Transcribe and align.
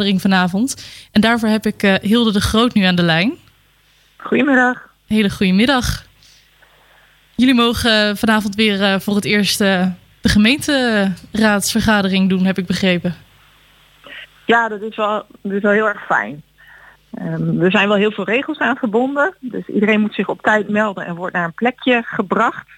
vergadering 0.00 0.20
vanavond. 0.20 0.86
En 1.12 1.20
daarvoor 1.20 1.48
heb 1.48 1.66
ik 1.66 1.82
uh, 1.82 1.94
Hilde 1.94 2.32
de 2.32 2.40
Groot 2.40 2.74
nu 2.74 2.82
aan 2.82 2.94
de 2.94 3.02
lijn. 3.02 3.32
Goedemiddag. 4.16 4.88
Hele 5.06 5.30
goede 5.30 5.52
middag. 5.52 6.04
Jullie 7.36 7.54
mogen 7.54 8.16
vanavond 8.16 8.54
weer 8.54 9.00
voor 9.00 9.14
het 9.14 9.24
eerst 9.24 9.58
de 9.58 9.92
gemeenteraadsvergadering 10.22 12.28
doen, 12.28 12.44
heb 12.44 12.58
ik 12.58 12.66
begrepen. 12.66 13.14
Ja, 14.46 14.68
dat 14.68 14.80
is 14.80 14.96
wel, 14.96 15.26
dat 15.42 15.52
is 15.52 15.62
wel 15.62 15.72
heel 15.72 15.88
erg 15.88 16.06
fijn. 16.06 16.42
Um, 17.18 17.62
er 17.62 17.70
zijn 17.70 17.88
wel 17.88 17.96
heel 17.96 18.10
veel 18.10 18.24
regels 18.24 18.58
aan 18.58 18.76
verbonden. 18.76 19.34
Dus 19.40 19.66
iedereen 19.66 20.00
moet 20.00 20.14
zich 20.14 20.28
op 20.28 20.42
tijd 20.42 20.68
melden 20.68 21.06
en 21.06 21.14
wordt 21.14 21.34
naar 21.34 21.44
een 21.44 21.54
plekje 21.54 22.02
gebracht. 22.06 22.68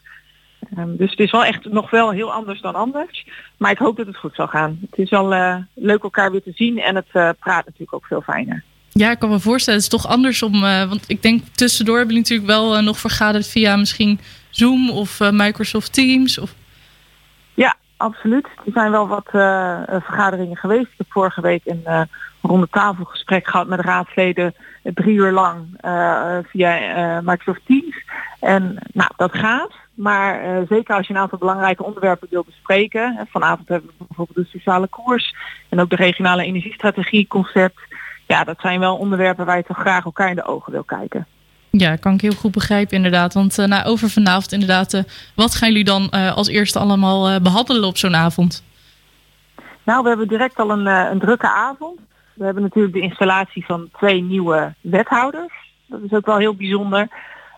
Um, 0.79 0.96
dus 0.96 1.11
het 1.11 1.18
is 1.18 1.30
wel 1.30 1.45
echt 1.45 1.64
nog 1.64 1.91
wel 1.91 2.11
heel 2.11 2.32
anders 2.32 2.61
dan 2.61 2.75
anders. 2.75 3.27
Maar 3.57 3.71
ik 3.71 3.79
hoop 3.79 3.96
dat 3.96 4.07
het 4.07 4.16
goed 4.16 4.34
zal 4.34 4.46
gaan. 4.46 4.79
Het 4.91 4.98
is 4.98 5.11
wel 5.11 5.32
uh, 5.34 5.57
leuk 5.75 6.02
elkaar 6.02 6.30
weer 6.30 6.43
te 6.43 6.52
zien 6.54 6.79
en 6.79 6.95
het 6.95 7.07
uh, 7.12 7.30
praat 7.39 7.64
natuurlijk 7.64 7.95
ook 7.95 8.07
veel 8.07 8.21
fijner. 8.21 8.62
Ja, 8.89 9.11
ik 9.11 9.18
kan 9.18 9.31
me 9.31 9.40
voorstellen. 9.40 9.81
Het 9.81 9.93
is 9.93 10.00
toch 10.00 10.11
anders 10.11 10.43
om... 10.43 10.54
Uh, 10.54 10.89
want 10.89 11.04
ik 11.07 11.22
denk 11.22 11.43
tussendoor 11.53 11.96
hebben 11.96 12.14
jullie 12.14 12.31
natuurlijk 12.31 12.58
wel 12.58 12.82
nog 12.82 12.98
vergaderd 12.98 13.48
via 13.48 13.76
misschien 13.76 14.21
Zoom 14.50 14.90
of 14.90 15.21
Microsoft 15.31 15.93
Teams. 15.93 16.39
Of... 16.39 16.54
Ja, 17.54 17.75
absoluut. 17.96 18.46
Er 18.64 18.73
zijn 18.73 18.90
wel 18.90 19.09
wat 19.09 19.29
vergaderingen 20.03 20.57
geweest. 20.57 20.86
Ik 20.86 20.95
heb 20.96 21.07
vorige 21.11 21.40
week 21.40 21.62
een 21.64 22.09
ronde 22.43 22.68
tafelgesprek 22.70 23.48
gehad 23.48 23.67
met 23.67 23.81
raadsleden 23.81 24.54
drie 24.82 25.14
uur 25.14 25.32
lang 25.32 25.67
via 26.50 27.20
Microsoft 27.25 27.61
Teams. 27.67 28.04
En 28.40 28.79
nou, 28.93 29.11
dat 29.17 29.34
gaat. 29.34 29.73
Maar 29.95 30.45
uh, 30.45 30.69
zeker 30.69 30.96
als 30.96 31.07
je 31.07 31.14
een 31.14 31.21
aantal 31.21 31.39
belangrijke 31.39 31.85
onderwerpen 31.85 32.28
wil 32.31 32.45
bespreken. 32.45 33.17
Hè, 33.17 33.23
vanavond 33.28 33.69
hebben 33.69 33.91
we 33.98 34.05
bijvoorbeeld 34.06 34.47
de 34.47 34.59
sociale 34.59 34.87
koers 34.87 35.34
en 35.69 35.81
ook 35.81 35.91
de 35.91 35.97
regionale 35.97 36.45
energiestrategie 36.45 37.27
concept. 37.27 37.81
Ja, 38.27 38.45
dat 38.45 38.61
zijn 38.61 38.81
wel 38.81 38.97
onderwerpen 38.97 39.47
waar 39.47 39.56
je 39.56 39.65
toch 39.65 39.78
graag 39.78 40.05
elkaar 40.05 40.28
in 40.28 40.37
de 40.37 40.45
ogen 40.45 40.73
wil 40.73 40.84
kijken. 40.84 41.27
Ja, 41.71 41.97
kan 41.97 42.15
ik 42.15 42.21
heel 42.21 42.33
goed 42.33 42.53
begrijpen 42.53 42.97
inderdaad. 42.97 43.34
Want 43.34 43.59
uh, 43.59 43.67
nou, 43.67 43.84
over 43.84 44.11
vanavond 44.11 44.53
inderdaad, 44.53 44.93
uh, 44.93 45.03
wat 45.34 45.55
gaan 45.55 45.69
jullie 45.69 45.84
dan 45.84 46.11
als 46.11 46.49
eerste 46.49 46.79
allemaal 46.79 47.41
behandelen 47.41 47.89
op 47.89 47.97
zo'n 47.97 48.15
avond? 48.15 48.65
Nou, 49.83 50.03
we 50.03 50.09
hebben 50.09 50.29
direct 50.29 50.59
al 50.59 50.71
een, 50.71 50.87
een 50.87 51.19
drukke 51.19 51.49
avond. 51.49 52.01
We 52.34 52.45
hebben 52.45 52.62
natuurlijk 52.62 52.95
de 52.95 53.01
installatie 53.01 53.65
van 53.67 53.89
twee 53.99 54.23
nieuwe 54.23 54.75
wethouders. 54.81 55.53
Dat 55.87 56.01
is 56.03 56.12
ook 56.12 56.27
wel 56.27 56.39
heel 56.39 56.55
bijzonder. 56.55 57.09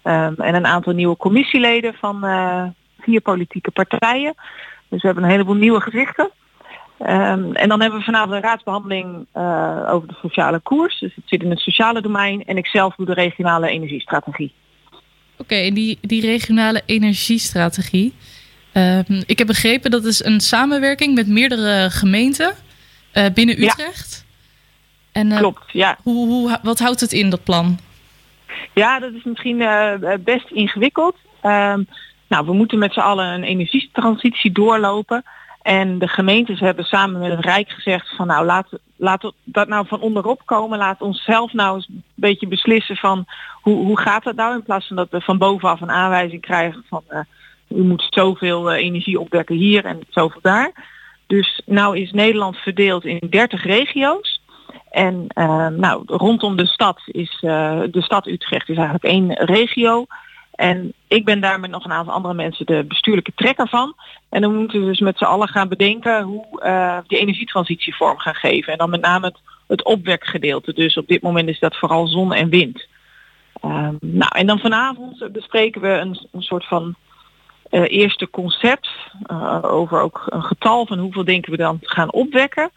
Um, 0.06 0.34
en 0.36 0.54
een 0.54 0.66
aantal 0.66 0.92
nieuwe 0.92 1.16
commissieleden 1.16 1.94
van 1.94 2.24
uh, 2.24 2.64
vier 2.98 3.20
politieke 3.20 3.70
partijen. 3.70 4.34
Dus 4.88 5.00
we 5.00 5.06
hebben 5.06 5.24
een 5.24 5.30
heleboel 5.30 5.54
nieuwe 5.54 5.80
gezichten. 5.80 6.30
Um, 7.00 7.54
en 7.54 7.68
dan 7.68 7.80
hebben 7.80 7.98
we 7.98 8.04
vanavond 8.04 8.32
een 8.32 8.42
raadsbehandeling 8.42 9.26
uh, 9.36 9.88
over 9.90 10.08
de 10.08 10.14
sociale 10.22 10.60
koers. 10.60 10.98
Dus 10.98 11.14
het 11.14 11.24
zit 11.26 11.42
in 11.42 11.50
het 11.50 11.58
sociale 11.58 12.00
domein. 12.00 12.44
En 12.44 12.56
ik 12.56 12.66
zelf 12.66 12.94
doe 12.94 13.06
de 13.06 13.14
regionale 13.14 13.68
energiestrategie. 13.68 14.52
Oké, 14.90 15.02
okay, 15.38 15.66
en 15.66 15.74
die, 15.74 15.98
die 16.00 16.20
regionale 16.20 16.82
energiestrategie. 16.86 18.14
Um, 18.72 19.22
ik 19.26 19.38
heb 19.38 19.46
begrepen 19.46 19.90
dat 19.90 20.04
is 20.04 20.24
een 20.24 20.40
samenwerking 20.40 21.14
met 21.14 21.26
meerdere 21.26 21.90
gemeenten 21.90 22.54
uh, 23.14 23.26
binnen 23.34 23.62
Utrecht. 23.62 24.24
Ja. 25.12 25.20
En, 25.20 25.36
Klopt, 25.36 25.72
ja. 25.72 25.98
Hoe, 26.02 26.26
hoe, 26.28 26.58
wat 26.62 26.78
houdt 26.78 27.00
het 27.00 27.12
in, 27.12 27.30
dat 27.30 27.44
plan? 27.44 27.78
Ja, 28.74 28.98
dat 28.98 29.12
is 29.12 29.24
misschien 29.24 29.60
uh, 29.60 29.92
best 30.20 30.50
ingewikkeld. 30.50 31.16
Um, 31.42 31.86
nou, 32.28 32.46
we 32.46 32.52
moeten 32.52 32.78
met 32.78 32.92
z'n 32.92 33.00
allen 33.00 33.26
een 33.26 33.44
energietransitie 33.44 34.52
doorlopen. 34.52 35.24
En 35.62 35.98
de 35.98 36.08
gemeentes 36.08 36.60
hebben 36.60 36.84
samen 36.84 37.20
met 37.20 37.30
het 37.30 37.44
Rijk 37.44 37.70
gezegd 37.70 38.16
van 38.16 38.26
nou 38.26 38.44
laat, 38.44 38.68
laat 38.96 39.32
dat 39.44 39.68
nou 39.68 39.86
van 39.86 40.00
onderop 40.00 40.42
komen. 40.44 40.78
Laat 40.78 41.00
ons 41.00 41.24
zelf 41.24 41.52
nou 41.52 41.74
eens 41.74 41.88
een 41.88 42.02
beetje 42.14 42.46
beslissen 42.46 42.96
van 42.96 43.24
hoe, 43.62 43.84
hoe 43.84 44.00
gaat 44.00 44.24
dat 44.24 44.34
nou 44.34 44.54
in 44.54 44.62
plaats 44.62 44.86
van 44.86 44.96
dat 44.96 45.10
we 45.10 45.20
van 45.20 45.38
bovenaf 45.38 45.80
een 45.80 45.90
aanwijzing 45.90 46.40
krijgen 46.40 46.84
van 46.88 47.02
uh, 47.08 47.18
u 47.68 47.82
moet 47.82 48.06
zoveel 48.10 48.72
energie 48.72 49.20
opwekken 49.20 49.56
hier 49.56 49.84
en 49.84 50.00
zoveel 50.08 50.40
daar. 50.42 50.72
Dus 51.26 51.62
nou 51.66 51.98
is 51.98 52.12
Nederland 52.12 52.56
verdeeld 52.56 53.04
in 53.04 53.26
30 53.30 53.64
regio's. 53.64 54.33
En 54.94 55.26
uh, 55.34 55.66
nou, 55.66 56.02
rondom 56.06 56.56
de 56.56 56.66
stad 56.66 57.00
is 57.06 57.42
uh, 57.42 57.80
de 57.90 58.02
stad 58.02 58.26
Utrecht 58.26 58.68
is 58.68 58.76
eigenlijk 58.76 59.04
één 59.04 59.32
regio. 59.32 60.06
En 60.54 60.92
ik 61.08 61.24
ben 61.24 61.40
daar 61.40 61.60
met 61.60 61.70
nog 61.70 61.84
een 61.84 61.92
aantal 61.92 62.14
andere 62.14 62.34
mensen 62.34 62.66
de 62.66 62.84
bestuurlijke 62.84 63.32
trekker 63.34 63.68
van. 63.68 63.94
En 64.28 64.40
dan 64.40 64.54
moeten 64.54 64.80
we 64.80 64.86
dus 64.86 65.00
met 65.00 65.18
z'n 65.18 65.24
allen 65.24 65.48
gaan 65.48 65.68
bedenken 65.68 66.22
hoe 66.22 66.62
uh, 66.64 66.98
die 67.06 67.18
energietransitie 67.18 67.96
vorm 67.96 68.18
gaan 68.18 68.34
geven. 68.34 68.72
En 68.72 68.78
dan 68.78 68.90
met 68.90 69.00
name 69.00 69.26
het, 69.26 69.38
het 69.66 69.84
opwekgedeelte. 69.84 70.72
Dus 70.72 70.96
op 70.96 71.06
dit 71.06 71.22
moment 71.22 71.48
is 71.48 71.58
dat 71.58 71.76
vooral 71.76 72.06
zon 72.06 72.32
en 72.32 72.48
wind. 72.48 72.86
Um, 73.64 73.98
nou, 74.00 74.30
en 74.34 74.46
dan 74.46 74.58
vanavond 74.58 75.32
bespreken 75.32 75.80
we 75.80 75.88
een, 75.88 76.28
een 76.32 76.42
soort 76.42 76.66
van 76.66 76.94
eerste 77.70 78.30
concept 78.30 78.88
over 79.62 80.00
ook 80.00 80.26
een 80.28 80.42
getal 80.42 80.86
van 80.86 80.98
hoeveel 80.98 81.24
denken 81.24 81.50
we 81.50 81.56
dan 81.56 81.78
gaan 81.80 82.12
opwekken. 82.12 82.70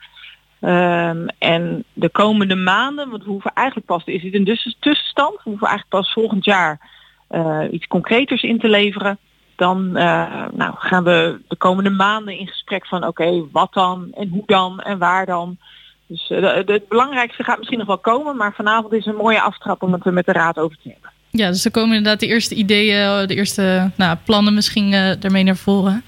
Um, 0.62 1.26
en 1.38 1.84
de 1.94 2.10
komende 2.10 2.56
maanden, 2.56 3.10
want 3.10 3.24
we 3.24 3.30
hoeven 3.30 3.52
eigenlijk 3.54 3.88
pas, 3.88 4.04
is 4.06 4.24
het 4.24 4.34
een 4.34 4.44
dus 4.44 4.76
tussenstand, 4.80 5.34
we 5.34 5.50
hoeven 5.50 5.68
eigenlijk 5.68 6.04
pas 6.04 6.14
volgend 6.14 6.46
jaar 6.46 6.80
uh, 7.32 7.64
iets 7.72 7.88
concreters 7.88 8.44
in 8.44 8.60
te 8.60 8.70
leveren. 8.70 9.18
Dan 9.56 9.88
uh, 9.88 10.46
nou, 10.54 10.74
gaan 10.78 11.04
we 11.04 11.40
de 11.48 11.56
komende 11.56 11.90
maanden 11.90 12.38
in 12.38 12.48
gesprek 12.48 12.88
van 12.88 13.08
oké, 13.08 13.44
wat 13.52 13.74
dan 13.74 14.08
en 14.14 14.30
hoe 14.30 14.44
dan 14.46 14.80
en 14.80 14.98
waar 14.98 15.26
dan. 15.26 15.58
Dus 16.08 16.26
het 16.28 16.88
belangrijkste 16.88 17.44
gaat 17.44 17.58
misschien 17.58 17.78
nog 17.78 17.88
wel 17.88 17.98
komen, 17.98 18.38
maar 18.38 18.54
vanavond 18.54 18.94
is 18.94 19.06
een 19.06 19.16
mooie 19.16 19.42
aftrap 19.42 19.82
om 19.82 19.94
het 19.94 20.06
er 20.06 20.14
met 20.14 20.26
de 20.26 20.32
raad 20.32 20.58
over 20.58 20.78
te 20.84 20.90
hebben. 20.90 21.12
Ja, 21.30 21.48
dus 21.48 21.66
er 21.66 21.72
komen 21.72 21.96
inderdaad 21.96 22.20
de 22.20 22.28
eerste 22.28 22.56
ideeën, 22.56 23.28
de 23.28 23.36
eerste 23.36 23.92
nou, 23.96 24.18
plannen 24.26 24.54
misschien 24.54 24.94
ermee 24.94 25.44
naar 25.44 25.56
voren. 25.56 26.04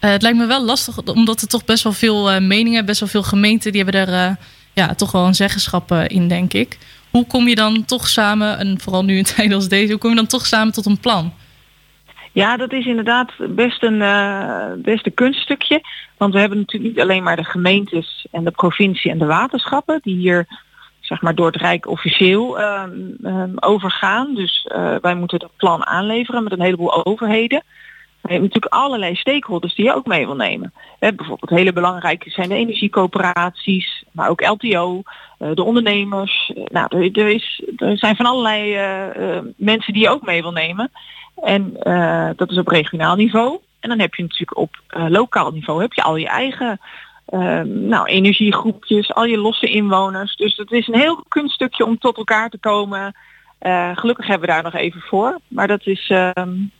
Uh, 0.00 0.10
het 0.10 0.22
lijkt 0.22 0.38
me 0.38 0.46
wel 0.46 0.64
lastig, 0.64 0.98
omdat 1.04 1.40
er 1.40 1.48
toch 1.48 1.64
best 1.64 1.82
wel 1.82 1.92
veel 1.92 2.32
uh, 2.32 2.40
meningen, 2.40 2.86
best 2.86 3.00
wel 3.00 3.08
veel 3.08 3.22
gemeenten, 3.22 3.72
die 3.72 3.82
hebben 3.82 4.00
er 4.08 4.30
uh, 4.30 4.36
ja, 4.72 4.94
toch 4.94 5.12
wel 5.12 5.26
een 5.26 5.34
zeggenschap 5.34 5.92
in, 5.92 6.28
denk 6.28 6.52
ik. 6.52 6.78
Hoe 7.10 7.26
kom 7.26 7.48
je 7.48 7.54
dan 7.54 7.84
toch 7.84 8.08
samen, 8.08 8.58
en 8.58 8.80
vooral 8.80 9.04
nu 9.04 9.16
in 9.16 9.24
tijden 9.34 9.54
als 9.54 9.68
deze, 9.68 9.90
hoe 9.90 10.00
kom 10.00 10.10
je 10.10 10.16
dan 10.16 10.26
toch 10.26 10.46
samen 10.46 10.72
tot 10.72 10.86
een 10.86 11.00
plan? 11.00 11.32
Ja, 12.32 12.56
dat 12.56 12.72
is 12.72 12.86
inderdaad 12.86 13.32
best 13.48 13.82
een, 13.82 13.98
best 14.82 15.06
een 15.06 15.14
kunststukje. 15.14 15.80
Want 16.16 16.32
we 16.32 16.40
hebben 16.40 16.58
natuurlijk 16.58 16.94
niet 16.94 17.02
alleen 17.02 17.22
maar 17.22 17.36
de 17.36 17.44
gemeentes 17.44 18.26
en 18.30 18.44
de 18.44 18.50
provincie 18.50 19.10
en 19.10 19.18
de 19.18 19.26
waterschappen, 19.26 20.00
die 20.02 20.16
hier 20.16 20.46
zeg 21.00 21.22
maar 21.22 21.34
door 21.34 21.46
het 21.46 21.56
Rijk 21.56 21.88
officieel 21.88 22.60
um, 22.60 23.58
overgaan. 23.60 24.34
Dus 24.34 24.68
wij 25.00 25.14
moeten 25.14 25.38
dat 25.38 25.56
plan 25.56 25.86
aanleveren 25.86 26.42
met 26.42 26.52
een 26.52 26.60
heleboel 26.60 27.06
overheden. 27.06 27.62
Je 28.28 28.34
hebt 28.34 28.46
natuurlijk 28.46 28.74
allerlei 28.74 29.14
stakeholders 29.14 29.74
die 29.74 29.84
je 29.84 29.94
ook 29.94 30.06
mee 30.06 30.26
wil 30.26 30.36
nemen. 30.36 30.72
He, 30.98 31.12
bijvoorbeeld 31.14 31.50
hele 31.50 31.72
belangrijke 31.72 32.30
zijn 32.30 32.48
de 32.48 32.54
energiecoöperaties, 32.54 34.04
maar 34.12 34.28
ook 34.28 34.46
LTO, 34.46 35.02
uh, 35.38 35.50
de 35.54 35.62
ondernemers. 35.62 36.52
Nou, 36.64 37.10
er, 37.12 37.28
is, 37.28 37.62
er 37.76 37.98
zijn 37.98 38.16
van 38.16 38.26
allerlei 38.26 38.76
uh, 38.76 39.38
mensen 39.56 39.92
die 39.92 40.02
je 40.02 40.08
ook 40.08 40.26
mee 40.26 40.42
wil 40.42 40.52
nemen. 40.52 40.90
En 41.42 41.72
dat 42.36 42.50
is 42.50 42.58
op 42.58 42.68
regionaal 42.68 43.16
niveau. 43.16 43.58
En 43.80 43.88
dan 43.88 43.98
heb 43.98 44.14
je 44.14 44.22
natuurlijk 44.22 44.56
op 44.56 44.76
lokaal 44.90 45.50
niveau 45.50 45.80
heb 45.80 45.92
je 45.92 46.02
al 46.02 46.16
je 46.16 46.28
eigen 46.28 46.80
nou, 47.64 48.06
energiegroepjes, 48.06 49.14
al 49.14 49.24
je 49.24 49.38
losse 49.38 49.66
inwoners. 49.66 50.36
Dus 50.36 50.56
het 50.56 50.72
is 50.72 50.88
een 50.88 50.98
heel 50.98 51.24
kunststukje 51.28 51.84
om 51.84 51.98
tot 51.98 52.16
elkaar 52.16 52.50
te 52.50 52.58
komen. 52.58 53.14
Uh, 53.62 53.96
gelukkig 53.96 54.26
hebben 54.26 54.48
we 54.48 54.54
daar 54.54 54.62
nog 54.62 54.74
even 54.74 55.00
voor. 55.00 55.38
Maar 55.48 55.66
dat 55.66 55.86
is, 55.86 56.08
uh, 56.08 56.30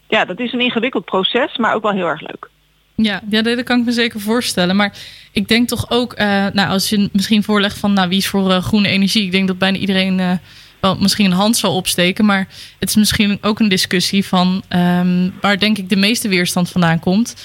ja, 0.09 0.25
dat 0.25 0.41
is 0.41 0.53
een 0.53 0.61
ingewikkeld 0.61 1.05
proces, 1.05 1.57
maar 1.57 1.75
ook 1.75 1.83
wel 1.83 1.93
heel 1.93 2.07
erg 2.07 2.21
leuk. 2.21 2.49
Ja, 2.95 3.21
ja, 3.29 3.43
dat 3.43 3.63
kan 3.63 3.79
ik 3.79 3.85
me 3.85 3.93
zeker 3.93 4.21
voorstellen. 4.21 4.77
Maar 4.77 4.97
ik 5.33 5.49
denk 5.49 5.69
toch 5.69 5.91
ook, 5.91 6.13
uh, 6.13 6.47
nou, 6.53 6.69
als 6.69 6.89
je 6.89 7.09
misschien 7.13 7.43
voorlegt 7.43 7.79
van 7.79 7.93
nou, 7.93 8.09
wie 8.09 8.19
is 8.19 8.29
voor 8.29 8.51
groene 8.51 8.89
energie, 8.89 9.25
ik 9.25 9.33
denk 9.33 9.47
dat 9.49 9.59
bijna 9.59 9.79
iedereen 9.79 10.41
wel 10.81 10.97
misschien 10.97 11.25
een 11.25 11.33
hand 11.33 11.57
zal 11.57 11.75
opsteken. 11.77 12.25
Maar 12.25 12.49
het 12.79 12.89
is 12.89 12.97
misschien 12.97 13.39
ook 13.41 13.61
een 13.61 13.69
discussie 13.69 14.27
van 14.27 14.63
um, 14.69 15.35
waar 15.41 15.59
denk 15.59 15.79
ik 15.79 15.89
de 15.89 15.97
meeste 15.97 16.29
weerstand 16.29 16.71
vandaan 16.71 17.01
komt. 17.01 17.37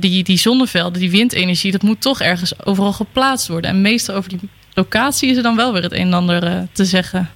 die, 0.00 0.24
die 0.24 0.38
zonnevelden, 0.38 1.00
die 1.00 1.10
windenergie, 1.10 1.72
dat 1.72 1.82
moet 1.82 2.00
toch 2.00 2.20
ergens 2.20 2.66
overal 2.66 2.92
geplaatst 2.92 3.48
worden. 3.48 3.70
En 3.70 3.80
meestal 3.80 4.14
over 4.14 4.28
die 4.28 4.40
locatie 4.74 5.30
is 5.30 5.36
er 5.36 5.42
dan 5.42 5.56
wel 5.56 5.72
weer 5.72 5.82
het 5.82 5.92
een 5.92 5.98
en 5.98 6.12
ander 6.12 6.68
te 6.72 6.84
zeggen. 6.84 7.30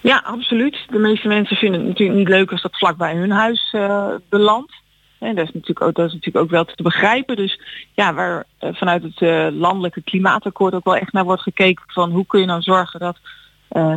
Ja, 0.00 0.22
absoluut. 0.24 0.76
De 0.88 0.98
meeste 0.98 1.28
mensen 1.28 1.56
vinden 1.56 1.80
het 1.80 1.88
natuurlijk 1.88 2.18
niet 2.18 2.28
leuk 2.28 2.52
als 2.52 2.62
dat 2.62 2.78
vlak 2.78 2.96
bij 2.96 3.14
hun 3.14 3.30
huis 3.30 3.72
uh, 3.76 4.14
belandt. 4.28 4.72
En 5.18 5.34
dat 5.34 5.44
is, 5.46 5.52
natuurlijk 5.52 5.82
ook, 5.82 5.94
dat 5.94 6.06
is 6.06 6.12
natuurlijk 6.12 6.44
ook 6.44 6.50
wel 6.50 6.64
te 6.64 6.82
begrijpen. 6.82 7.36
Dus 7.36 7.60
ja, 7.94 8.14
waar 8.14 8.44
uh, 8.60 8.70
vanuit 8.74 9.02
het 9.02 9.20
uh, 9.20 9.46
landelijke 9.50 10.02
klimaatakkoord 10.02 10.74
ook 10.74 10.84
wel 10.84 10.96
echt 10.96 11.12
naar 11.12 11.24
wordt 11.24 11.42
gekeken 11.42 11.84
van 11.86 12.10
hoe 12.10 12.26
kun 12.26 12.40
je 12.40 12.46
nou 12.46 12.62
zorgen 12.62 13.00
dat 13.00 13.18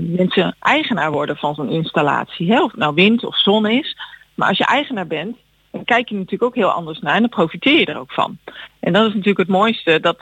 mensen 0.01 0.55
eigenaar 0.59 1.11
worden 1.11 1.37
van 1.37 1.55
zo'n 1.55 1.69
installatie. 1.69 2.51
Hè? 2.51 2.63
Of 2.63 2.71
het 2.71 2.79
nou 2.79 2.93
wind 2.93 3.23
of 3.23 3.39
zon 3.39 3.65
is. 3.65 3.97
Maar 4.35 4.47
als 4.47 4.57
je 4.57 4.65
eigenaar 4.65 5.07
bent, 5.07 5.37
dan 5.71 5.83
kijk 5.83 6.09
je 6.09 6.15
natuurlijk 6.15 6.43
ook 6.43 6.55
heel 6.55 6.71
anders 6.71 6.99
naar 6.99 7.13
en 7.13 7.19
dan 7.19 7.29
profiteer 7.29 7.79
je 7.79 7.85
er 7.85 7.99
ook 7.99 8.11
van. 8.11 8.37
En 8.79 8.93
dat 8.93 9.01
is 9.07 9.13
natuurlijk 9.13 9.37
het 9.37 9.47
mooiste, 9.47 9.99
dat, 9.99 10.19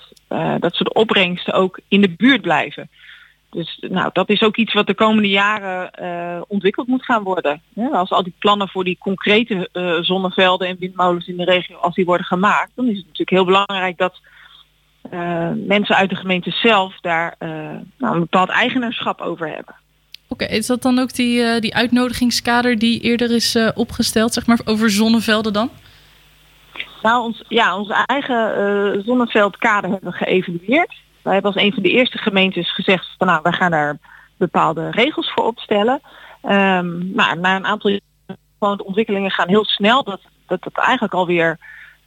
dat 0.59 0.75
de 0.75 0.93
opbrengsten 0.93 1.53
ook 1.53 1.79
in 1.87 2.01
de 2.01 2.09
buurt 2.09 2.41
blijven. 2.41 2.89
Dus 3.51 3.77
nou, 3.89 4.09
dat 4.13 4.30
is 4.30 4.44
ook 4.44 4.57
iets 4.57 4.74
wat 4.74 4.88
de 4.88 4.94
komende 4.94 5.30
jaren 5.30 5.92
uh, 6.01 6.42
ontwikkeld 6.48 6.88
moet 6.88 7.06
gaan 7.06 7.24
worden. 7.24 7.62
Ja, 7.74 7.88
als 7.88 8.09
al 8.09 8.24
die 8.24 8.33
plannen 8.39 8.69
voor 8.69 8.83
die 8.83 8.98
concrete 9.00 9.69
uh, 9.74 9.98
zonnevelden 10.01 10.68
en 10.68 10.77
windmolens 10.80 11.27
in 11.27 11.38
de 11.38 11.44
regio, 11.44 11.77
als 11.77 11.95
die 11.95 12.06
worden 12.06 12.25
gemaakt, 12.25 12.71
dan 12.75 12.86
is 12.86 12.98
het 12.98 13.06
natuurlijk 13.06 13.30
heel 13.30 13.45
belangrijk 13.45 13.98
dat 13.98 14.19
uh, 15.13 15.50
mensen 15.56 15.95
uit 15.95 16.09
de 16.09 16.15
gemeente 16.15 16.51
zelf 16.51 17.00
daar 17.01 17.36
nou, 17.98 18.13
een 18.13 18.19
bepaald 18.19 18.50
eigenaarschap 18.50 19.21
over 19.21 19.48
hebben. 19.48 19.75
Oké, 20.27 20.44
okay, 20.44 20.57
is 20.57 20.68
dat 20.68 20.81
dan 20.81 21.00
ook 21.00 21.13
die, 21.13 21.59
die 21.59 21.75
uitnodigingskader 21.75 22.80
die 22.80 23.00
eerder 23.00 23.31
is 23.31 23.57
opgesteld, 23.74 24.33
zeg 24.33 24.45
maar, 24.45 24.59
over 24.65 24.89
zonnevelden 24.89 25.53
dan? 25.53 25.69
Nou, 27.01 27.24
ons, 27.24 27.44
ja, 27.48 27.77
onze 27.77 27.94
eigen 28.06 29.03
zonneveldkader 29.06 29.89
hebben 29.89 30.12
we 30.12 30.18
geëvalueerd. 30.18 30.94
Wij 31.23 31.33
hebben 31.33 31.53
als 31.53 31.63
een 31.63 31.73
van 31.73 31.83
de 31.83 31.91
eerste 31.91 32.18
gemeentes 32.18 32.73
gezegd 32.73 33.15
van 33.18 33.27
nou, 33.27 33.39
wij 33.44 33.51
gaan 33.51 33.71
daar 33.71 33.97
bepaalde 34.38 34.89
regels 34.91 35.31
voor 35.31 35.45
opstellen. 35.45 36.01
Um, 36.44 37.12
maar 37.15 37.38
na 37.39 37.56
een 37.56 37.65
aantal 37.65 38.00
van 38.59 38.77
de 38.77 38.85
ontwikkelingen 38.85 39.31
gaan 39.31 39.47
heel 39.47 39.65
snel 39.65 40.03
dat 40.03 40.21
dat, 40.51 40.63
dat 40.63 40.83
eigenlijk 40.83 41.13
alweer 41.13 41.57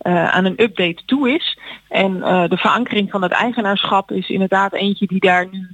uh, 0.03 0.29
aan 0.29 0.45
een 0.45 0.63
update 0.63 1.03
toe 1.07 1.35
is. 1.35 1.59
En 1.89 2.17
uh, 2.17 2.49
de 2.49 2.57
verankering 2.57 3.11
van 3.11 3.23
het 3.23 3.33
eigenaarschap 3.33 4.11
is 4.11 4.29
inderdaad 4.29 4.73
eentje 4.73 5.07
die 5.07 5.21
daar 5.21 5.49
nu 5.51 5.69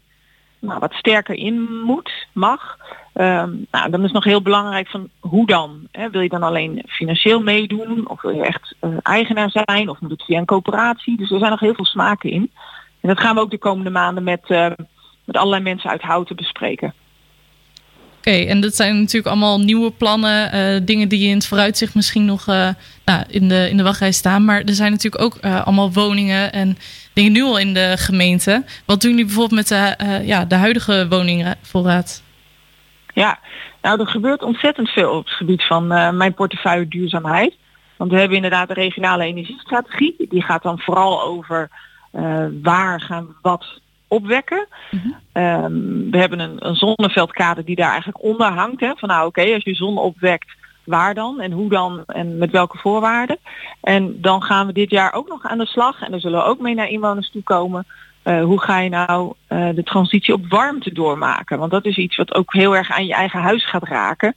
nou, 0.59 0.79
wat 0.79 0.93
sterker 0.93 1.35
in 1.35 1.81
moet, 1.85 2.27
mag. 2.33 2.77
Um, 3.15 3.67
nou, 3.71 3.91
dan 3.91 4.05
is 4.05 4.13
nog 4.13 4.25
heel 4.25 4.43
belangrijk 4.43 4.89
van 4.89 5.09
hoe 5.21 5.47
dan? 5.47 5.89
Hè? 5.93 6.11
Wil 6.11 6.21
je 6.21 6.29
dan 6.29 6.43
alleen 6.43 6.83
financieel 6.87 7.41
meedoen? 7.43 8.09
Of 8.09 8.23
wil 8.23 8.31
je 8.31 8.43
echt 8.43 8.75
uh, 8.81 8.97
eigenaar 9.03 9.51
zijn? 9.51 9.89
Of 9.89 10.01
moet 10.01 10.11
het 10.11 10.23
via 10.23 10.39
een 10.39 10.45
coöperatie? 10.45 11.17
Dus 11.17 11.31
er 11.31 11.39
zijn 11.39 11.51
nog 11.51 11.61
heel 11.61 11.75
veel 11.75 11.85
smaken 11.85 12.31
in. 12.31 12.51
En 13.01 13.09
dat 13.09 13.21
gaan 13.21 13.35
we 13.35 13.41
ook 13.41 13.51
de 13.51 13.59
komende 13.59 13.91
maanden 13.91 14.23
met, 14.23 14.41
uh, 14.49 14.67
met 15.25 15.37
allerlei 15.37 15.63
mensen 15.63 15.91
uit 15.91 16.03
Houten 16.03 16.37
bespreken. 16.37 16.95
Oké, 18.19 18.29
okay, 18.29 18.47
en 18.47 18.61
dat 18.61 18.75
zijn 18.75 18.99
natuurlijk 18.99 19.27
allemaal 19.27 19.61
nieuwe 19.61 19.91
plannen, 19.91 20.55
uh, 20.55 20.81
dingen 20.87 21.09
die 21.09 21.29
in 21.29 21.35
het 21.35 21.47
vooruitzicht 21.47 21.95
misschien 21.95 22.25
nog 22.25 22.49
uh, 22.49 22.69
nou, 23.05 23.25
in, 23.29 23.49
de, 23.49 23.69
in 23.71 23.77
de 23.77 23.83
wachtrij 23.83 24.13
staan. 24.13 24.45
Maar 24.45 24.63
er 24.63 24.75
zijn 24.75 24.91
natuurlijk 24.91 25.23
ook 25.23 25.45
uh, 25.45 25.67
allemaal 25.67 25.93
woningen 25.93 26.53
en 26.53 26.79
dingen 27.13 27.33
nu 27.33 27.43
al 27.43 27.59
in 27.59 27.75
de 27.75 27.95
gemeente. 27.97 28.65
Wat 28.87 29.01
doen 29.01 29.11
jullie 29.11 29.25
bijvoorbeeld 29.25 29.59
met 29.61 29.69
de, 29.69 30.23
ja, 30.25 30.45
de 30.45 30.55
huidige 30.55 31.07
woningvoorraad? 31.09 32.23
Ja, 33.15 33.39
nou 33.83 34.01
er 34.01 34.07
gebeurt 34.07 34.43
ontzettend 34.43 34.89
veel 34.89 35.11
op 35.11 35.25
het 35.25 35.35
gebied 35.35 35.67
van 35.67 35.87
mijn 36.17 36.35
portefeuille 36.35 36.89
duurzaamheid. 36.89 37.57
Want 37.97 38.11
we 38.11 38.19
hebben 38.19 38.37
inderdaad 38.37 38.69
de 38.69 38.75
regionale 38.75 39.25
energiestrategie. 39.25 40.15
Die 40.29 40.43
gaat 40.43 40.63
dan 40.63 40.79
vooral 40.79 41.23
over 41.23 41.71
uh, 42.13 42.45
waar 42.63 43.01
gaan 43.01 43.27
we 43.27 43.33
wat 43.43 43.81
opwekken. 44.09 44.67
Mm 44.91 45.01
-hmm. 45.01 45.43
um, 45.43 46.11
we 46.11 46.19
hebben 46.19 46.39
een, 46.39 46.67
een 46.67 46.75
zonneveldkader 46.75 47.65
die 47.65 47.77
daar 47.77 47.91
eigenlijk 47.91 48.23
onder 48.23 48.47
hangt. 48.47 48.81
Hè, 48.81 48.93
van 48.97 49.09
nou 49.09 49.27
oké, 49.27 49.41
okay, 49.41 49.55
als 49.55 49.65
je 49.65 49.75
zon 49.75 49.99
opwekt, 49.99 50.59
waar 50.85 51.15
dan 51.15 51.41
en 51.41 51.53
hoe 51.53 51.69
dan 51.69 52.05
en 52.07 52.39
met 52.39 52.51
welke 52.51 52.79
voorwaarden. 52.79 53.39
En 53.81 54.21
dan 54.21 54.43
gaan 54.43 54.67
we 54.67 54.73
dit 54.73 54.91
jaar 54.91 55.13
ook 55.13 55.29
nog 55.29 55.45
aan 55.45 55.59
de 55.59 55.67
slag 55.67 56.03
en 56.03 56.11
daar 56.11 56.21
zullen 56.21 56.39
we 56.39 56.45
ook 56.45 56.61
mee 56.61 56.75
naar 56.75 56.89
inwoners 56.89 57.31
toe 57.31 57.43
komen. 57.43 57.87
Uh, 58.25 58.45
hoe 58.45 58.61
ga 58.61 58.79
je 58.79 58.89
nou 58.89 59.33
uh, 59.49 59.69
de 59.75 59.83
transitie 59.83 60.35
op 60.35 60.47
warmte 60.49 60.93
doormaken? 60.93 61.59
Want 61.59 61.71
dat 61.71 61.85
is 61.85 61.97
iets 61.97 62.17
wat 62.17 62.35
ook 62.35 62.53
heel 62.53 62.77
erg 62.77 62.91
aan 62.91 63.07
je 63.07 63.15
eigen 63.15 63.41
huis 63.41 63.69
gaat 63.69 63.89
raken. 63.89 64.35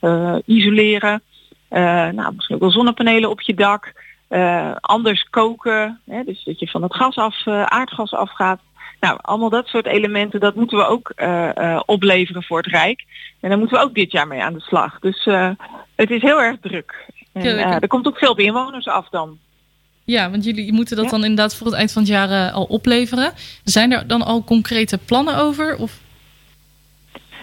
Uh, 0.00 0.36
isoleren, 0.44 1.22
nou, 1.68 2.34
misschien 2.34 2.54
ook 2.54 2.60
wel 2.60 2.70
zonnepanelen 2.70 3.30
op 3.30 3.40
je 3.40 3.54
dak. 3.54 3.92
Uh, 4.30 4.72
anders 4.80 5.26
koken, 5.30 6.00
hè, 6.04 6.24
dus 6.24 6.44
dat 6.44 6.58
je 6.58 6.68
van 6.68 6.82
het 6.82 6.94
gas 6.94 7.16
af, 7.16 7.46
uh, 7.46 7.62
aardgas 7.62 8.12
afgaat. 8.12 8.60
Nou, 9.00 9.18
allemaal 9.22 9.50
dat 9.50 9.66
soort 9.66 9.86
elementen, 9.86 10.40
dat 10.40 10.54
moeten 10.54 10.78
we 10.78 10.84
ook 10.84 11.12
uh, 11.16 11.80
opleveren 11.84 12.42
voor 12.42 12.58
het 12.58 12.66
Rijk. 12.66 13.04
En 13.40 13.48
daar 13.48 13.58
moeten 13.58 13.78
we 13.78 13.84
ook 13.84 13.94
dit 13.94 14.12
jaar 14.12 14.26
mee 14.26 14.42
aan 14.42 14.52
de 14.52 14.60
slag. 14.60 14.98
Dus 15.00 15.24
het 15.94 16.10
is 16.10 16.22
heel 16.22 16.42
erg 16.42 16.56
druk. 16.60 17.06
En, 17.32 17.58
er 17.58 17.88
komt 17.88 18.06
ook 18.06 18.18
veel 18.18 18.30
op 18.30 18.38
inwoners 18.38 18.86
af 18.88 19.08
dan. 19.08 19.38
Ja, 20.04 20.30
want 20.30 20.44
jullie 20.44 20.72
moeten 20.72 20.96
dat 20.96 21.04
ja. 21.04 21.10
dan 21.10 21.22
inderdaad 21.22 21.56
voor 21.56 21.66
het 21.66 21.76
eind 21.76 21.92
van 21.92 22.02
het 22.02 22.10
jaar 22.10 22.50
al 22.50 22.64
opleveren. 22.64 23.32
Zijn 23.64 23.92
er 23.92 24.06
dan 24.06 24.22
al 24.22 24.44
concrete 24.44 24.98
plannen 24.98 25.36
over? 25.36 25.76
Of? 25.76 26.00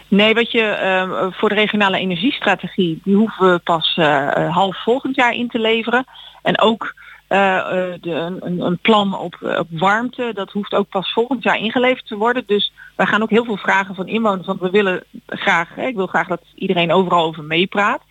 Nee, 0.07 0.33
wat 0.33 0.51
je 0.51 0.79
uh, 0.81 1.27
voor 1.31 1.49
de 1.49 1.55
regionale 1.55 1.97
energiestrategie, 1.97 3.01
die 3.03 3.15
hoeven 3.15 3.51
we 3.51 3.59
pas 3.59 3.97
uh, 3.99 4.55
half 4.55 4.83
volgend 4.83 5.15
jaar 5.15 5.33
in 5.33 5.47
te 5.47 5.59
leveren. 5.59 6.05
En 6.41 6.59
ook 6.59 6.93
uh, 7.29 7.67
de, 8.01 8.11
een, 8.11 8.61
een, 8.61 8.77
plan 8.77 9.17
op, 9.17 9.37
op, 9.41 9.67
warmte, 9.69 10.31
dat 10.33 10.51
hoeft 10.51 10.73
ook 10.73 10.89
pas 10.89 11.13
volgend 11.13 11.43
jaar 11.43 11.57
ingeleverd 11.57 12.07
te 12.07 12.15
worden. 12.15 12.43
Dus 12.45 12.73
wij 12.95 13.05
gaan 13.05 13.21
ook 13.21 13.29
heel 13.29 13.45
veel 13.45 13.57
vragen 13.57 13.95
van 13.95 14.07
inwoners, 14.07 14.47
want 14.47 14.59
we 14.59 14.69
willen 14.69 15.03
graag, 15.27 15.75
hè, 15.75 15.85
ik 15.87 15.95
wil 15.95 16.07
graag 16.07 16.27
dat 16.27 16.41
iedereen 16.55 16.91
overal 16.91 17.25
over 17.25 17.43
meepraat. 17.43 18.01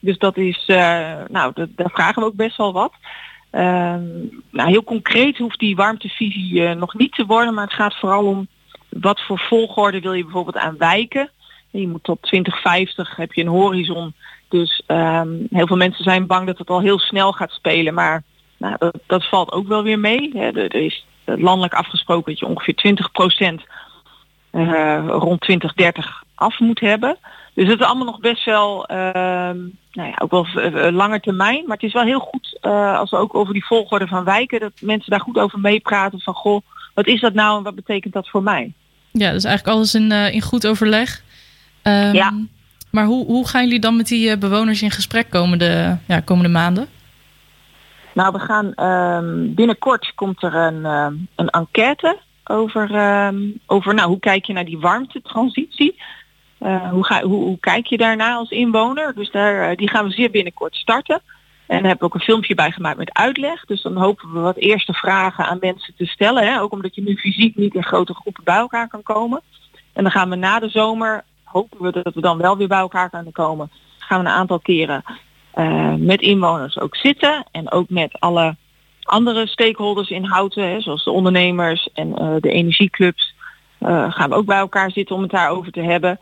Dus 0.00 0.18
dat 0.18 0.36
is, 0.36 0.64
nou, 1.28 1.52
daar 1.54 1.90
vragen 1.90 2.22
we 2.22 2.28
ook 2.28 2.34
best 2.34 2.56
wel 2.56 2.72
wat. 2.72 2.92
nou, 4.50 4.68
heel 4.70 4.84
concreet 4.84 5.38
hoeft 5.38 5.58
die 5.58 5.76
warmtevisie 5.76 6.74
nog 6.74 6.94
niet 6.94 7.12
te 7.12 7.26
worden, 7.26 7.54
maar 7.54 7.64
het 7.64 7.74
gaat 7.74 7.94
vooral 7.94 8.24
om 8.24 8.48
wat 8.88 9.20
voor 9.20 9.38
volgorde 9.38 10.00
wil 10.00 10.12
je 10.12 10.22
bijvoorbeeld 10.22 10.56
aan 10.56 10.76
wijken. 10.78 11.30
Je 11.80 11.88
moet 11.88 12.04
tot 12.04 12.22
2050 12.22 13.16
heb 13.16 13.32
je 13.32 13.40
een 13.40 13.48
horizon. 13.48 14.14
Dus 14.48 14.82
um, 14.86 15.46
heel 15.50 15.66
veel 15.66 15.76
mensen 15.76 16.04
zijn 16.04 16.26
bang 16.26 16.46
dat 16.46 16.58
het 16.58 16.70
al 16.70 16.80
heel 16.80 16.98
snel 16.98 17.32
gaat 17.32 17.50
spelen. 17.50 17.94
Maar 17.94 18.22
nou, 18.56 18.74
dat, 18.78 18.98
dat 19.06 19.28
valt 19.28 19.52
ook 19.52 19.68
wel 19.68 19.82
weer 19.82 19.98
mee. 19.98 20.30
Hè. 20.32 20.50
Er, 20.50 20.74
is 20.74 21.06
landelijk 21.24 21.74
afgesproken 21.74 22.30
dat 22.30 22.40
je 22.40 22.46
ongeveer 22.46 22.74
20 22.74 23.12
procent 23.12 23.62
uh, 24.52 25.04
rond 25.08 25.40
2030 25.40 26.22
af 26.34 26.58
moet 26.58 26.80
hebben. 26.80 27.16
Dus 27.54 27.68
het 27.68 27.80
is 27.80 27.86
allemaal 27.86 28.06
nog 28.06 28.20
best 28.20 28.44
wel, 28.44 28.90
uh, 28.90 28.96
nou 28.96 30.08
ja, 30.08 30.14
ook 30.18 30.30
wel 30.30 30.46
uh, 30.56 30.92
langer 30.92 31.20
termijn. 31.20 31.62
Maar 31.66 31.76
het 31.76 31.86
is 31.86 31.92
wel 31.92 32.04
heel 32.04 32.20
goed 32.20 32.58
als 32.96 33.10
we 33.10 33.16
ook 33.16 33.34
over 33.34 33.52
die 33.52 33.66
volgorde 33.66 34.06
van 34.06 34.24
wijken, 34.24 34.60
dat 34.60 34.72
mensen 34.80 35.10
daar 35.10 35.20
goed 35.20 35.38
over 35.38 35.58
meepraten. 35.58 36.20
Van 36.20 36.34
goh, 36.34 36.60
wat 36.94 37.06
is 37.06 37.20
dat 37.20 37.34
nou 37.34 37.58
en 37.58 37.62
wat 37.62 37.74
betekent 37.74 38.12
dat 38.12 38.28
voor 38.28 38.42
mij? 38.42 38.72
Ja, 39.10 39.32
dus 39.32 39.44
eigenlijk 39.44 39.76
alles 39.76 39.94
in 39.94 40.42
goed 40.42 40.66
overleg. 40.66 41.22
Um, 41.86 42.12
ja. 42.12 42.32
Maar 42.90 43.04
hoe, 43.04 43.26
hoe 43.26 43.48
gaan 43.48 43.64
jullie 43.64 43.80
dan 43.80 43.96
met 43.96 44.06
die 44.06 44.38
bewoners 44.38 44.82
in 44.82 44.90
gesprek 44.90 45.30
komende, 45.30 45.98
ja, 46.06 46.20
komende 46.20 46.48
maanden? 46.50 46.88
Nou, 48.14 48.32
we 48.32 48.38
gaan 48.38 48.88
um, 48.88 49.54
binnenkort 49.54 50.12
komt 50.14 50.42
er 50.42 50.54
een, 50.54 50.84
um, 50.84 51.28
een 51.34 51.50
enquête 51.50 52.18
over, 52.44 52.94
um, 53.26 53.60
over 53.66 53.94
nou, 53.94 54.08
hoe 54.08 54.18
kijk 54.18 54.44
je 54.44 54.52
naar 54.52 54.64
die 54.64 54.78
warmtetransitie. 54.78 56.00
Uh, 56.60 56.90
hoe, 56.90 57.04
ga, 57.04 57.22
hoe, 57.22 57.44
hoe 57.44 57.58
kijk 57.58 57.86
je 57.86 57.96
daarna 57.96 58.34
als 58.34 58.50
inwoner? 58.50 59.14
Dus 59.14 59.30
daar, 59.30 59.70
uh, 59.70 59.76
die 59.76 59.88
gaan 59.88 60.04
we 60.04 60.10
zeer 60.10 60.30
binnenkort 60.30 60.74
starten. 60.74 61.20
En 61.66 61.76
daar 61.82 61.88
hebben 61.88 61.98
we 61.98 62.04
ook 62.04 62.14
een 62.14 62.20
filmpje 62.20 62.54
bij 62.54 62.70
gemaakt 62.70 62.98
met 62.98 63.12
uitleg. 63.12 63.64
Dus 63.64 63.82
dan 63.82 63.96
hopen 63.96 64.32
we 64.32 64.38
wat 64.38 64.56
eerste 64.56 64.92
vragen 64.92 65.46
aan 65.46 65.58
mensen 65.60 65.94
te 65.96 66.06
stellen. 66.06 66.46
Hè? 66.46 66.60
Ook 66.60 66.72
omdat 66.72 66.94
je 66.94 67.02
nu 67.02 67.16
fysiek 67.16 67.56
niet 67.56 67.74
in 67.74 67.84
grote 67.84 68.14
groepen 68.14 68.44
bij 68.44 68.56
elkaar 68.56 68.88
kan 68.88 69.02
komen. 69.02 69.40
En 69.92 70.02
dan 70.02 70.12
gaan 70.12 70.30
we 70.30 70.36
na 70.36 70.58
de 70.58 70.68
zomer 70.68 71.24
hopen 71.56 71.82
we 71.82 72.02
dat 72.02 72.14
we 72.14 72.20
dan 72.20 72.38
wel 72.38 72.56
weer 72.56 72.68
bij 72.68 72.78
elkaar 72.78 73.10
kunnen 73.10 73.32
komen. 73.32 73.70
Gaan 73.98 74.22
we 74.22 74.26
een 74.28 74.34
aantal 74.40 74.58
keren 74.58 75.02
uh, 75.54 75.94
met 75.94 76.20
inwoners 76.20 76.78
ook 76.78 76.96
zitten. 76.96 77.44
En 77.50 77.70
ook 77.70 77.88
met 77.88 78.20
alle 78.20 78.56
andere 79.02 79.46
stakeholders 79.46 80.10
in 80.10 80.24
Houten, 80.24 80.68
hè, 80.68 80.80
zoals 80.80 81.04
de 81.04 81.10
ondernemers 81.10 81.88
en 81.94 82.08
uh, 82.08 82.34
de 82.40 82.50
energieclubs. 82.50 83.34
Uh, 83.80 84.12
gaan 84.12 84.28
we 84.30 84.36
ook 84.36 84.46
bij 84.46 84.58
elkaar 84.58 84.90
zitten 84.90 85.14
om 85.14 85.22
het 85.22 85.30
daarover 85.30 85.72
te 85.72 85.80
hebben. 85.80 86.20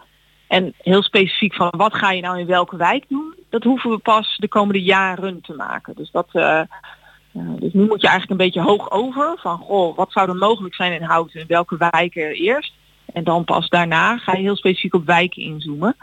En 0.48 0.74
heel 0.78 1.02
specifiek 1.02 1.54
van 1.54 1.72
wat 1.76 1.94
ga 1.94 2.10
je 2.10 2.22
nou 2.22 2.38
in 2.38 2.46
welke 2.46 2.76
wijk 2.76 3.04
doen, 3.08 3.34
dat 3.50 3.62
hoeven 3.62 3.90
we 3.90 3.98
pas 3.98 4.36
de 4.36 4.48
komende 4.48 4.82
jaren 4.82 5.40
te 5.40 5.54
maken. 5.54 5.94
Dus, 5.94 6.10
dat, 6.10 6.28
dus 7.32 7.72
nu 7.72 7.86
moet 7.86 8.00
je 8.00 8.08
eigenlijk 8.08 8.30
een 8.30 8.46
beetje 8.46 8.60
hoog 8.60 8.90
over 8.90 9.38
van 9.38 9.58
goh, 9.58 9.96
wat 9.96 10.12
zou 10.12 10.28
er 10.28 10.36
mogelijk 10.36 10.74
zijn 10.74 10.92
in 10.92 11.02
Houten 11.02 11.40
en 11.40 11.46
welke 11.46 11.76
wijken 11.90 12.32
eerst. 12.32 12.72
En 13.14 13.25
dan 13.25 13.44
pas 13.44 13.68
daarna 13.68 14.16
ga 14.16 14.33
je 14.33 14.42
heel 14.42 14.56
specifiek 14.56 14.94
op 14.94 15.06
wijken 15.06 15.42
inzoomen. 15.42 15.97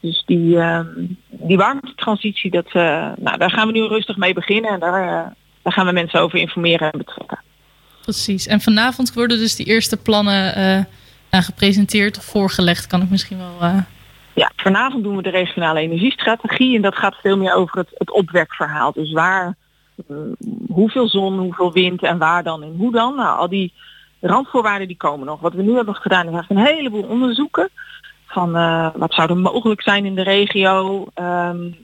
Dus 0.00 0.22
die, 0.26 0.56
uh, 0.56 0.80
die 1.30 1.56
warmtetransitie, 1.56 2.50
dat, 2.50 2.66
uh, 2.66 3.12
nou, 3.16 3.38
daar 3.38 3.50
gaan 3.50 3.66
we 3.66 3.72
nu 3.72 3.86
rustig 3.86 4.16
mee 4.16 4.34
beginnen. 4.34 4.70
En 4.70 4.80
daar, 4.80 5.04
uh, 5.04 5.30
daar 5.62 5.72
gaan 5.72 5.86
we 5.86 5.92
mensen 5.92 6.20
over 6.20 6.38
informeren 6.38 6.92
en 6.92 6.98
betrekken. 6.98 7.40
Precies. 8.02 8.46
En 8.46 8.60
vanavond 8.60 9.14
worden 9.14 9.38
dus 9.38 9.56
die 9.56 9.66
eerste 9.66 9.96
plannen 9.96 10.58
uh, 11.30 11.40
gepresenteerd 11.42 12.18
of 12.18 12.24
voorgelegd, 12.24 12.86
kan 12.86 13.02
ik 13.02 13.10
misschien 13.10 13.38
wel... 13.38 13.84
Ja, 14.34 14.52
vanavond 14.56 15.02
doen 15.02 15.16
we 15.16 15.22
de 15.22 15.30
regionale 15.30 15.80
energiestrategie. 15.80 16.76
En 16.76 16.82
dat 16.82 16.96
gaat 16.96 17.16
veel 17.22 17.36
meer 17.36 17.54
over 17.54 17.78
het, 17.78 17.88
het 17.94 18.12
opwekverhaal. 18.12 18.92
Dus 18.92 19.12
waar, 19.12 19.56
hoeveel 20.68 21.08
zon, 21.08 21.38
hoeveel 21.38 21.72
wind 21.72 22.02
en 22.02 22.18
waar 22.18 22.42
dan 22.42 22.62
en 22.62 22.74
hoe 22.76 22.92
dan. 22.92 23.14
Nou, 23.16 23.38
al 23.38 23.48
die 23.48 23.72
randvoorwaarden 24.26 24.88
die 24.88 24.96
komen 24.96 25.26
nog. 25.26 25.40
Wat 25.40 25.54
we 25.54 25.62
nu 25.62 25.74
hebben 25.74 25.94
gedaan 25.94 26.26
is 26.26 26.32
eigenlijk 26.32 26.60
een 26.60 26.74
heleboel 26.74 27.02
onderzoeken. 27.02 27.70
Van 28.26 28.56
uh, 28.56 28.88
wat 28.94 29.14
zou 29.14 29.30
er 29.30 29.36
mogelijk 29.36 29.82
zijn 29.82 30.04
in 30.04 30.14
de 30.14 30.22
regio. 30.22 31.06
Um, 31.14 31.76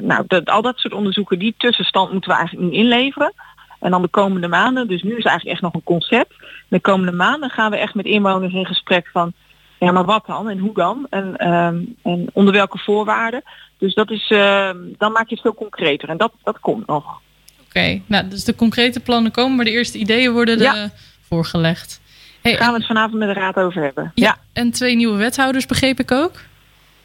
nou, 0.00 0.24
dat, 0.26 0.46
al 0.46 0.62
dat 0.62 0.78
soort 0.78 0.94
onderzoeken, 0.94 1.38
die 1.38 1.54
tussenstand 1.58 2.12
moeten 2.12 2.30
we 2.30 2.36
eigenlijk 2.36 2.70
nu 2.70 2.78
inleveren. 2.78 3.32
En 3.80 3.90
dan 3.90 4.02
de 4.02 4.08
komende 4.08 4.48
maanden, 4.48 4.88
dus 4.88 5.02
nu 5.02 5.16
is 5.16 5.24
eigenlijk 5.24 5.46
echt 5.46 5.60
nog 5.62 5.74
een 5.74 5.82
concept. 5.82 6.34
De 6.68 6.80
komende 6.80 7.12
maanden 7.12 7.50
gaan 7.50 7.70
we 7.70 7.76
echt 7.76 7.94
met 7.94 8.06
inwoners 8.06 8.52
in 8.52 8.66
gesprek 8.66 9.08
van, 9.12 9.32
ja 9.78 9.92
maar 9.92 10.04
wat 10.04 10.26
dan 10.26 10.48
en 10.48 10.58
hoe 10.58 10.74
dan 10.74 11.06
en, 11.10 11.36
ehm, 11.36 11.80
en 12.02 12.26
onder 12.32 12.54
welke 12.54 12.78
voorwaarden. 12.78 13.42
Dus 13.78 13.94
dat 13.94 14.10
is, 14.10 14.30
ehm, 14.30 14.76
dan 14.98 15.12
maak 15.12 15.28
je 15.28 15.34
het 15.34 15.42
veel 15.42 15.54
concreter 15.54 16.08
en 16.08 16.16
dat, 16.16 16.32
dat 16.42 16.58
komt 16.60 16.86
nog. 16.86 17.20
Oké, 17.66 18.00
nou 18.06 18.28
dus 18.28 18.44
de 18.44 18.54
concrete 18.54 19.00
plannen 19.00 19.32
komen, 19.32 19.56
maar 19.56 19.64
de 19.64 19.70
eerste 19.70 19.98
ideeën 19.98 20.32
worden 20.32 20.58
ja. 20.58 20.90
Voorgelegd. 21.28 22.00
Hey, 22.40 22.52
Daar 22.52 22.60
gaan 22.60 22.72
we 22.72 22.78
het 22.78 22.86
vanavond 22.86 23.18
met 23.18 23.28
de 23.28 23.40
raad 23.40 23.56
over 23.56 23.82
hebben. 23.82 24.12
Ja, 24.14 24.36
En 24.52 24.70
twee 24.70 24.96
nieuwe 24.96 25.16
wethouders 25.16 25.66
begreep 25.66 26.00
ik 26.00 26.10
ook? 26.10 26.32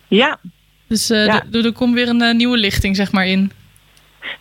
Ja. 0.07 0.39
Dus 0.87 1.11
uh, 1.11 1.25
ja. 1.25 1.43
er 1.51 1.73
komt 1.73 1.93
weer 1.93 2.09
een 2.09 2.21
uh, 2.21 2.33
nieuwe 2.33 2.57
lichting 2.57 2.95
zeg 2.95 3.11
maar 3.11 3.27
in. 3.27 3.51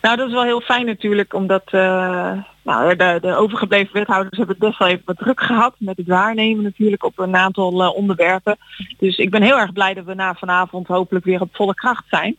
Nou, 0.01 0.17
dat 0.17 0.27
is 0.27 0.33
wel 0.33 0.43
heel 0.43 0.61
fijn 0.61 0.85
natuurlijk, 0.85 1.33
omdat 1.33 1.63
uh, 1.65 2.31
nou, 2.61 2.95
de, 2.95 3.17
de, 3.21 3.35
overgebleven 3.35 3.93
wethouders 3.93 4.37
hebben 4.37 4.55
het 4.55 4.65
best 4.65 4.79
wel 4.79 4.87
even 4.87 5.01
wat 5.05 5.17
druk 5.17 5.41
gehad 5.41 5.75
met 5.77 5.97
het 5.97 6.07
waarnemen 6.07 6.63
natuurlijk 6.63 7.03
op 7.03 7.19
een 7.19 7.35
aantal 7.35 7.91
onderwerpen. 7.91 8.57
Dus 8.97 9.17
ik 9.17 9.29
ben 9.29 9.41
heel 9.41 9.59
erg 9.59 9.73
blij 9.73 9.93
dat 9.93 10.05
we 10.05 10.13
na 10.13 10.33
vanavond 10.33 10.87
hopelijk 10.87 11.25
weer 11.25 11.41
op 11.41 11.55
volle 11.55 11.73
kracht 11.73 12.05
zijn. 12.09 12.35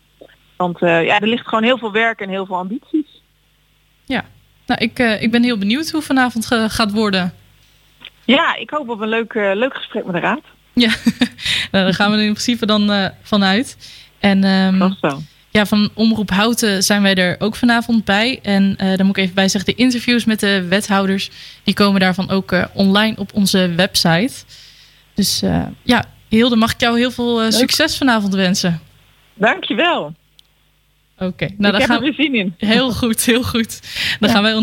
Want 0.57 0.79
ja, 0.79 1.21
er 1.21 1.29
ligt 1.29 1.49
gewoon 1.49 1.65
heel 1.65 1.79
veel 1.79 1.93
werk 1.93 2.21
en 2.21 2.29
heel 2.29 2.47
veel 2.47 2.57
ambities. 2.57 3.23
Ja, 4.05 4.25
nou, 4.67 4.81
ik, 4.81 4.99
ik 4.99 5.31
ben 5.31 5.43
heel 5.43 5.59
benieuwd 5.59 5.91
hoe 5.91 6.03
vanavond 6.03 6.47
gaat 6.47 6.93
worden. 6.93 7.35
Ja, 8.25 8.57
ik 8.57 8.71
hoop 8.71 8.89
op 8.89 9.01
een 9.01 9.09
leuk, 9.09 9.35
leuk 9.35 9.75
gesprek 9.75 10.05
met 10.05 10.15
de 10.15 10.21
raad. 10.21 10.43
Ja, 10.73 10.89
nou, 11.73 11.85
daar 11.85 11.95
gaan 11.95 12.11
we 12.11 12.17
er 12.17 12.23
in 12.23 12.33
principe 12.33 12.67
dan 12.67 13.11
vanuit. 13.23 13.77
En, 14.19 14.45
um, 14.45 14.97
zo 15.01 15.21
ja, 15.55 15.67
van 15.67 15.91
Omroep 15.95 16.31
Houten 16.31 16.83
zijn 16.83 17.03
wij 17.03 17.15
er 17.15 17.37
ook 17.39 17.57
vanavond 17.57 18.05
bij. 18.05 18.39
En 18.43 18.71
uh, 18.71 18.79
daar 18.79 19.07
moet 19.07 19.17
ik 19.17 19.23
even 19.23 19.35
bij 19.35 19.49
zeggen, 19.49 19.75
de 19.75 19.83
interviews 19.83 20.25
met 20.25 20.41
de 20.41 20.67
wethouders... 20.69 21.31
die 21.63 21.75
komen 21.75 22.01
daarvan 22.01 22.31
ook 22.31 22.53
uh, 22.53 22.65
online 22.73 23.17
op 23.17 23.31
onze 23.35 23.73
website. 23.77 24.33
Dus 25.15 25.43
uh, 25.43 25.63
ja, 25.83 26.05
Hilde, 26.29 26.57
mag 26.57 26.73
ik 26.73 26.81
jou 26.81 26.99
heel 26.99 27.11
veel 27.11 27.53
succes 27.53 27.97
vanavond 27.97 28.35
wensen. 28.35 28.81
Dankjewel. 29.35 30.15
Oké, 31.15 31.25
okay, 31.25 31.55
nou, 31.59 31.75
ik 31.75 31.81
dan 31.81 31.81
heb 31.81 31.91
gaan 31.91 32.05
er 32.05 32.15
zin 32.15 32.35
in. 32.35 32.55
Heel 32.57 32.93
goed, 32.93 33.25
heel 33.25 33.43
goed. 33.43 33.81
Dan 34.21 34.29
ja. 34.29 34.35
gaan 34.35 34.43
wij 34.43 34.55
onder 34.55 34.63